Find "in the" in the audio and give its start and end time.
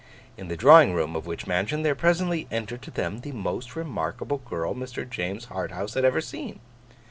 0.35-0.57